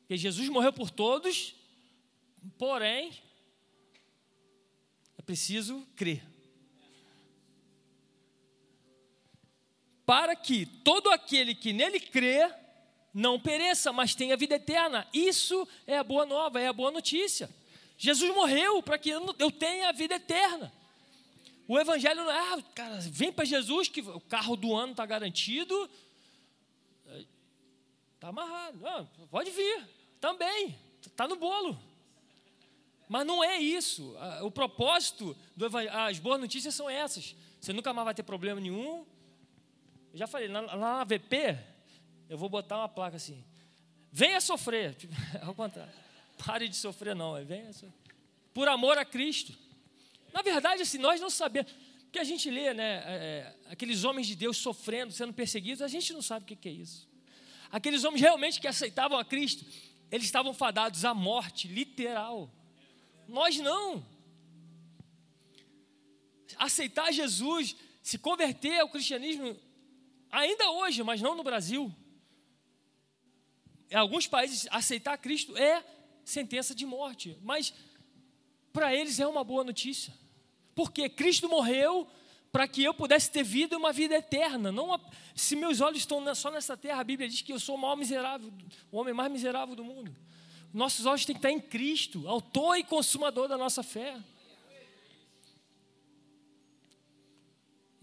[0.00, 1.54] Porque Jesus morreu por todos,
[2.56, 3.12] porém,
[5.18, 6.24] é preciso crer.
[10.06, 12.50] Para que todo aquele que nele crê
[13.12, 15.06] não pereça, mas tenha vida eterna.
[15.12, 17.59] Isso é a boa nova, é a boa notícia.
[18.00, 20.72] Jesus morreu para que eu tenha a vida eterna.
[21.68, 25.04] O evangelho não é, ah, cara, vem para Jesus que o carro do ano está
[25.04, 25.88] garantido.
[28.14, 28.78] Está amarrado.
[28.80, 29.86] Não, pode vir,
[30.18, 31.78] também, está no bolo.
[33.06, 34.16] Mas não é isso.
[34.44, 37.36] O propósito do evangelho, as boas notícias são essas.
[37.60, 39.04] Você nunca mais vai ter problema nenhum.
[40.10, 41.58] Eu já falei, lá na VP,
[42.30, 43.44] eu vou botar uma placa assim:
[44.10, 44.96] venha sofrer.
[45.44, 45.92] Ao contrário,
[46.44, 47.36] pare de sofrer, não.
[47.36, 47.44] É.
[48.52, 49.56] Por amor a Cristo.
[50.32, 51.72] Na verdade, assim, nós não sabemos.
[52.02, 55.88] Porque a gente lê, né, é, é, aqueles homens de Deus sofrendo, sendo perseguidos, a
[55.88, 57.08] gente não sabe o que é isso.
[57.70, 59.64] Aqueles homens realmente que aceitavam a Cristo,
[60.10, 62.50] eles estavam fadados à morte, literal.
[63.28, 64.04] Nós não.
[66.56, 69.56] Aceitar Jesus, se converter ao cristianismo,
[70.32, 71.94] ainda hoje, mas não no Brasil,
[73.88, 75.84] em alguns países, aceitar Cristo é
[76.30, 77.36] sentença de morte.
[77.42, 77.74] Mas
[78.72, 80.14] para eles é uma boa notícia.
[80.74, 82.08] Porque Cristo morreu
[82.52, 84.72] para que eu pudesse ter vida e uma vida eterna.
[84.72, 85.00] Não
[85.34, 87.96] se meus olhos estão só nessa terra, a Bíblia diz que eu sou o maior
[87.96, 88.52] miserável,
[88.90, 90.14] o homem mais miserável do mundo.
[90.72, 94.16] Nossos olhos têm que estar em Cristo, autor e consumador da nossa fé.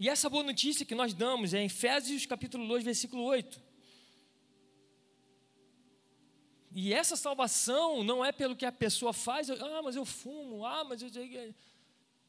[0.00, 3.67] E essa boa notícia que nós damos é em Efésios capítulo 2, versículo 8.
[6.80, 10.84] E essa salvação não é pelo que a pessoa faz, ah, mas eu fumo, ah,
[10.84, 11.10] mas eu.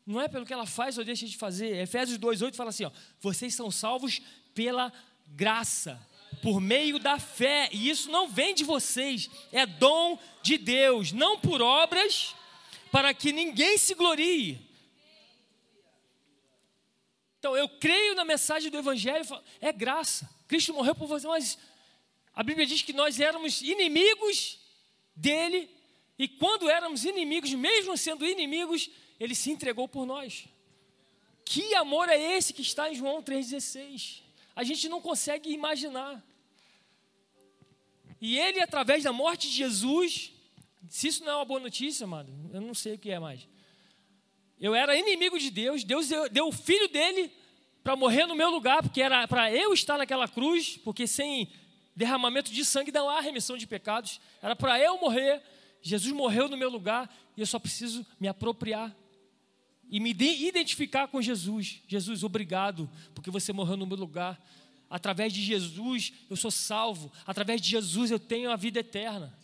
[0.04, 1.78] Não é pelo que ela faz ou deixa de fazer.
[1.78, 4.20] Efésios 2,8 fala assim: ó, vocês são salvos
[4.56, 4.92] pela
[5.28, 6.02] graça,
[6.42, 11.38] por meio da fé, e isso não vem de vocês, é dom de Deus, não
[11.38, 12.36] por obras,
[12.92, 14.68] para que ninguém se glorie.
[17.38, 19.24] Então, eu creio na mensagem do Evangelho,
[19.62, 20.28] é graça.
[20.48, 21.56] Cristo morreu por você, mas
[22.34, 24.60] a Bíblia diz que nós éramos inimigos
[25.16, 25.70] dele,
[26.18, 28.90] e quando éramos inimigos, mesmo sendo inimigos,
[29.20, 30.46] ele se entregou por nós.
[31.46, 34.22] Que amor é esse que está em João 3,16?
[34.56, 36.24] A gente não consegue imaginar.
[38.22, 40.32] E ele, através da morte de Jesus,
[40.90, 43.48] se isso não é uma boa notícia, amado, eu não sei o que é mais.
[44.60, 47.32] Eu era inimigo de Deus, Deus deu, o filho dele
[47.82, 51.50] para morrer no meu lugar, porque era para eu estar naquela cruz, porque sem
[52.00, 54.22] derramamento de sangue não há remissão de pecados.
[54.42, 55.44] Era para eu morrer.
[55.82, 58.96] Jesus morreu no meu lugar e eu só preciso me apropriar
[59.90, 61.82] e me identificar com Jesus.
[61.88, 64.42] Jesus, obrigado, porque você morreu no meu lugar.
[64.90, 67.12] Através de Jesus eu sou salvo.
[67.28, 69.38] Através de Jesus eu tenho a vida eterna.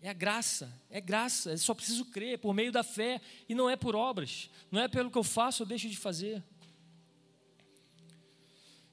[0.00, 1.50] É a graça, é graça.
[1.50, 4.48] Eu só preciso crer por meio da fé e não é por obras.
[4.70, 6.42] Não é pelo que eu faço ou deixo de fazer.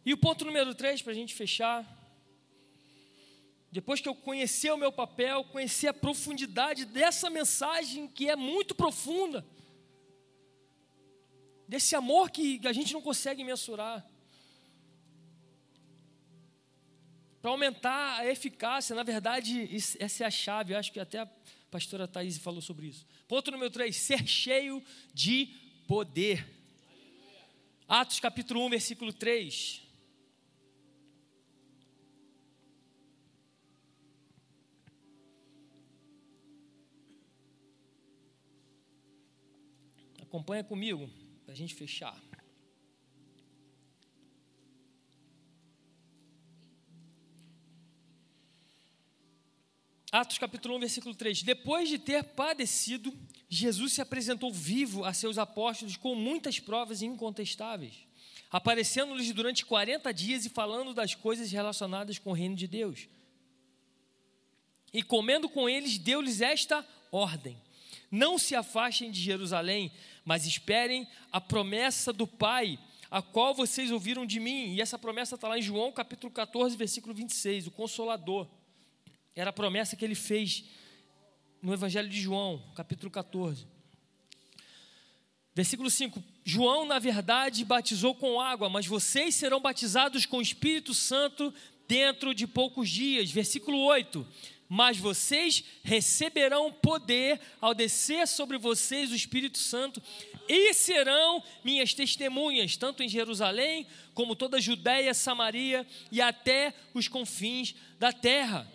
[0.05, 1.85] E o ponto número 3, para a gente fechar.
[3.71, 8.75] depois que eu conheci o meu papel, conheci a profundidade dessa mensagem que é muito
[8.75, 9.45] profunda,
[11.67, 14.05] desse amor que a gente não consegue mensurar,
[17.41, 19.67] para aumentar a eficácia, na verdade,
[19.99, 21.29] essa é a chave, eu acho que até a
[21.71, 23.05] pastora Thaís falou sobre isso.
[23.27, 25.47] Ponto número 3, ser cheio de
[25.87, 26.47] poder.
[27.87, 29.81] Atos capítulo 1, versículo 3.
[40.31, 41.09] Acompanha comigo,
[41.43, 42.17] para a gente fechar.
[50.09, 51.43] Atos capítulo 1, versículo 3.
[51.43, 53.13] Depois de ter padecido,
[53.49, 58.07] Jesus se apresentou vivo a seus apóstolos com muitas provas incontestáveis,
[58.49, 63.09] aparecendo-lhes durante 40 dias e falando das coisas relacionadas com o reino de Deus.
[64.93, 67.61] E comendo com eles, deu-lhes esta ordem:
[68.11, 69.89] Não se afastem de Jerusalém,
[70.25, 72.77] mas esperem a promessa do Pai,
[73.09, 74.73] a qual vocês ouviram de mim.
[74.73, 78.47] E essa promessa está lá em João capítulo 14, versículo 26, o Consolador.
[79.33, 80.65] Era a promessa que ele fez
[81.61, 83.65] no Evangelho de João, capítulo 14.
[85.53, 90.93] Versículo 5: João, na verdade, batizou com água, mas vocês serão batizados com o Espírito
[90.93, 91.53] Santo
[91.87, 93.31] dentro de poucos dias.
[93.31, 94.25] Versículo 8:
[94.73, 100.01] mas vocês receberão poder ao descer sobre vocês o Espírito Santo
[100.47, 107.09] e serão minhas testemunhas, tanto em Jerusalém como toda a Judéia, Samaria e até os
[107.09, 108.65] confins da terra.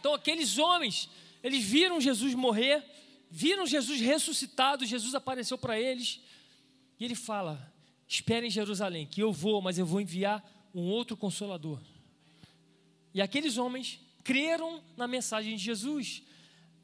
[0.00, 1.08] Então, aqueles homens,
[1.40, 2.82] eles viram Jesus morrer,
[3.30, 6.20] viram Jesus ressuscitado, Jesus apareceu para eles,
[6.98, 7.72] e ele fala:
[8.08, 10.42] Esperem em Jerusalém, que eu vou, mas eu vou enviar
[10.74, 11.80] um outro consolador.
[13.14, 16.20] E aqueles homens creram na mensagem de Jesus.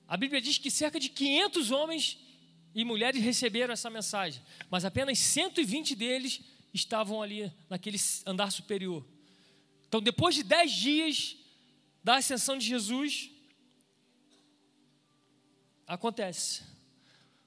[0.06, 2.18] A Bíblia diz que cerca de 500 homens
[2.72, 6.40] e mulheres receberam essa mensagem, mas apenas 120 deles
[6.72, 9.04] estavam ali naquele andar superior.
[9.88, 11.36] Então, depois de 10 dias
[12.02, 13.28] da ascensão de Jesus,
[15.84, 16.62] acontece.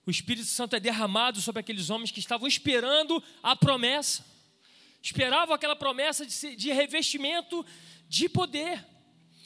[0.06, 4.26] O Espírito Santo é derramado sobre aqueles homens que estavam esperando a promessa,
[5.02, 7.66] esperavam aquela promessa de, de revestimento
[8.10, 8.95] de poder.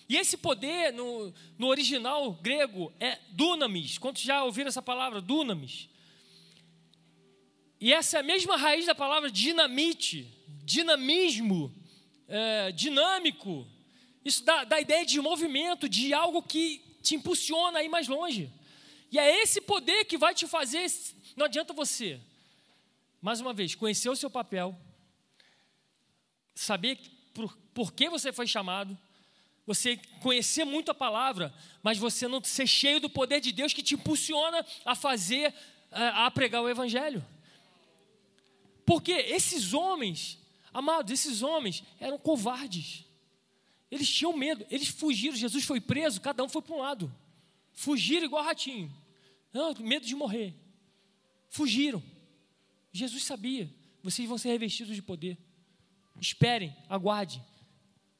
[0.09, 3.99] E esse poder, no, no original grego, é dunamis.
[3.99, 5.87] Quantos já ouviram essa palavra, dunamis?
[7.79, 10.27] E essa é a mesma raiz da palavra dinamite,
[10.65, 11.71] dinamismo,
[12.27, 13.67] é, dinâmico.
[14.25, 18.51] Isso dá, dá ideia de movimento, de algo que te impulsiona a ir mais longe.
[19.11, 20.91] E é esse poder que vai te fazer.
[21.35, 22.19] Não adianta você,
[23.21, 24.75] mais uma vez, conhecer o seu papel,
[26.55, 26.97] saber
[27.31, 28.97] por, por que você foi chamado
[29.69, 31.53] você conhecer muito a palavra,
[31.84, 35.53] mas você não ser cheio do poder de Deus que te impulsiona a fazer,
[35.91, 37.23] a, pregar o Evangelho.
[38.84, 40.39] Porque esses homens,
[40.73, 43.05] amados, esses homens eram covardes.
[43.91, 45.38] Eles tinham medo, eles fugiram.
[45.38, 47.15] Jesus foi preso, cada um foi para um lado.
[47.71, 48.91] Fugiram igual ratinho.
[49.53, 50.55] Não, medo de morrer.
[51.47, 52.01] Fugiram.
[52.91, 55.38] Jesus sabia, vocês vão ser revestidos de poder.
[56.19, 57.39] Esperem, aguardem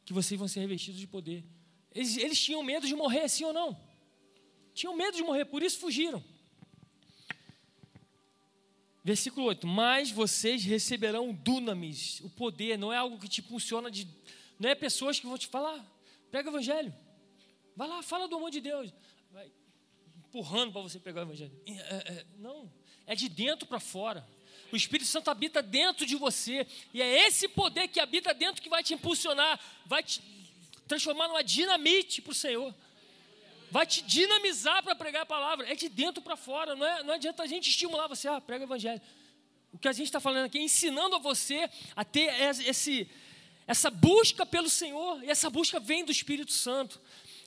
[0.10, 1.46] que vocês vão ser revestidos de poder.
[1.94, 3.80] Eles, eles tinham medo de morrer, sim ou não?
[4.74, 6.24] Tinham medo de morrer, por isso fugiram.
[9.04, 14.08] Versículo 8: Mas vocês receberão dunamis, o poder, não é algo que te funciona de.
[14.58, 15.80] Não é pessoas que vão te falar,
[16.32, 16.92] prega o evangelho.
[17.76, 18.92] Vai lá, fala do amor de Deus.
[19.30, 19.52] Vai
[20.18, 21.54] empurrando para você pegar o evangelho.
[21.68, 22.74] É, é, não,
[23.06, 24.28] é de dentro para fora.
[24.72, 26.66] O Espírito Santo habita dentro de você.
[26.94, 30.22] E é esse poder que habita dentro que vai te impulsionar, vai te
[30.88, 32.74] transformar numa dinamite para o Senhor.
[33.72, 35.72] Vai te dinamizar para pregar a palavra.
[35.72, 36.76] É de dentro para fora.
[36.76, 39.02] Não, é, não adianta a gente estimular você, ah, prega o evangelho.
[39.72, 43.08] O que a gente está falando aqui é ensinando a você a ter esse,
[43.68, 45.24] essa busca pelo Senhor.
[45.24, 47.00] E essa busca vem do Espírito Santo.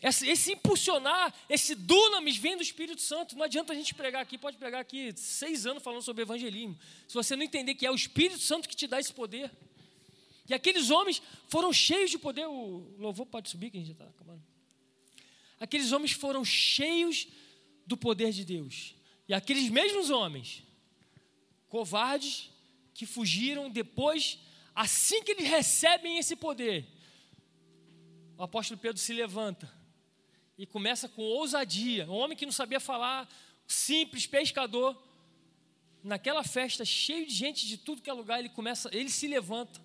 [0.03, 3.37] Esse, esse, impulsionar, esse dunamis vem do Espírito Santo.
[3.37, 6.77] Não adianta a gente pregar aqui, pode pregar aqui seis anos falando sobre evangelismo.
[7.07, 9.49] Se você não entender que é o Espírito Santo que te dá esse poder.
[10.49, 12.47] E aqueles homens foram cheios de poder.
[12.49, 14.43] O louvor pode subir, que a gente já está acabando.
[15.61, 17.29] Aqueles homens foram cheios
[17.87, 18.97] do poder de Deus.
[19.29, 20.65] E aqueles mesmos homens,
[21.69, 22.51] covardes,
[22.93, 24.41] que fugiram depois,
[24.75, 26.89] assim que eles recebem esse poder,
[28.37, 29.82] o apóstolo Pedro se levanta
[30.63, 32.09] e começa com ousadia.
[32.09, 33.29] Um homem que não sabia falar,
[33.67, 34.97] simples pescador,
[36.05, 39.81] naquela festa cheio de gente de tudo que é lugar, ele começa, ele se levanta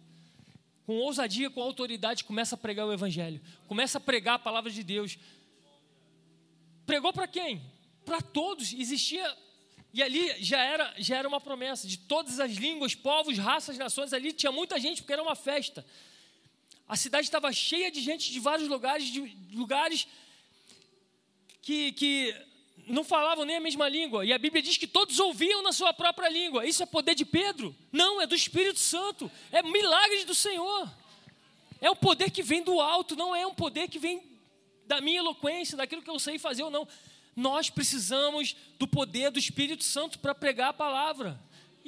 [0.86, 4.84] com ousadia, com autoridade, começa a pregar o Evangelho, começa a pregar a palavra de
[4.84, 5.18] Deus.
[6.86, 7.60] Pregou para quem?
[8.06, 8.72] Para todos.
[8.72, 9.36] Existia
[9.92, 14.14] e ali já era, já era uma promessa de todas as línguas, povos, raças, nações.
[14.14, 15.84] Ali tinha muita gente porque era uma festa.
[16.88, 19.22] A cidade estava cheia de gente de vários lugares, de
[19.52, 20.08] lugares
[21.68, 22.36] que, que
[22.88, 24.26] não falavam nem a mesma língua.
[24.26, 26.66] E a Bíblia diz que todos ouviam na sua própria língua.
[26.66, 27.76] Isso é poder de Pedro?
[27.92, 29.30] Não, é do Espírito Santo.
[29.52, 30.90] É milagres do Senhor.
[31.82, 34.24] É um poder que vem do alto, não é um poder que vem
[34.86, 36.88] da minha eloquência, daquilo que eu sei fazer ou não.
[37.36, 41.38] Nós precisamos do poder do Espírito Santo para pregar a palavra.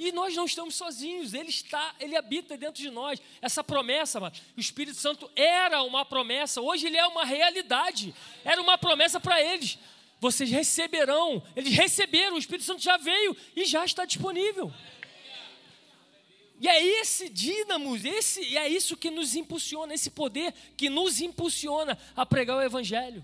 [0.01, 3.21] E nós não estamos sozinhos, ele está, ele habita dentro de nós.
[3.41, 4.17] Essa promessa,
[4.55, 8.15] o Espírito Santo era uma promessa, hoje ele é uma realidade.
[8.45, 9.77] Era uma promessa para eles
[10.21, 11.43] vocês receberão.
[11.53, 14.71] Eles receberam, o Espírito Santo já veio e já está disponível.
[16.61, 21.19] E é esse dínamo, esse, e é isso que nos impulsiona, esse poder que nos
[21.19, 23.23] impulsiona a pregar o Evangelho.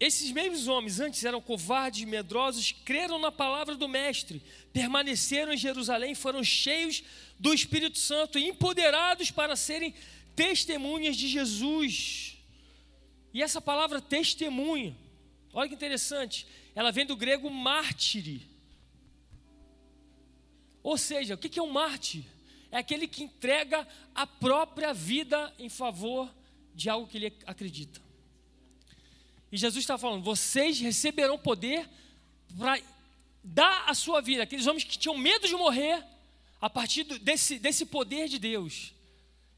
[0.00, 4.42] Esses mesmos homens antes eram covardes, medrosos, creram na palavra do Mestre,
[4.72, 7.04] permaneceram em Jerusalém, foram cheios
[7.38, 9.94] do Espírito Santo e empoderados para serem
[10.34, 12.38] testemunhas de Jesus.
[13.34, 14.96] E essa palavra testemunha,
[15.52, 18.48] olha que interessante, ela vem do grego mártire.
[20.82, 22.24] Ou seja, o que é um mártir?
[22.70, 26.34] É aquele que entrega a própria vida em favor
[26.74, 28.00] de algo que ele acredita.
[29.50, 31.88] E Jesus está falando: vocês receberão poder
[32.58, 32.80] para
[33.42, 34.42] dar a sua vida.
[34.42, 36.04] Aqueles homens que tinham medo de morrer,
[36.60, 38.92] a partir desse, desse poder de Deus,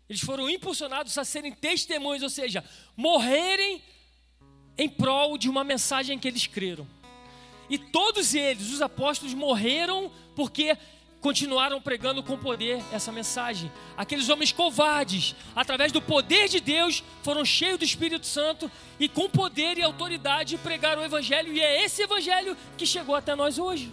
[0.09, 2.65] eles foram impulsionados a serem testemunhos, ou seja,
[2.97, 3.83] morrerem
[4.77, 6.87] em prol de uma mensagem que eles creram.
[7.69, 10.77] E todos eles, os apóstolos, morreram porque
[11.23, 13.71] continuaram pregando com poder essa mensagem.
[13.97, 19.31] Aqueles homens covardes, através do poder de Deus, foram cheios do Espírito Santo e com
[19.31, 23.93] poder e autoridade pregaram o Evangelho, e é esse Evangelho que chegou até nós hoje.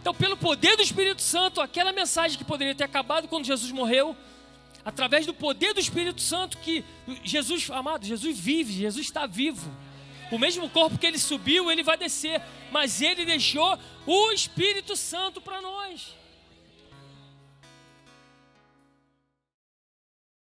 [0.00, 4.16] Então, pelo poder do Espírito Santo, aquela mensagem que poderia ter acabado quando Jesus morreu,
[4.84, 6.84] através do poder do Espírito Santo, que
[7.24, 9.68] Jesus, amado, Jesus vive, Jesus está vivo.
[10.30, 12.42] O mesmo corpo que ele subiu, ele vai descer.
[12.70, 16.14] Mas ele deixou o Espírito Santo para nós.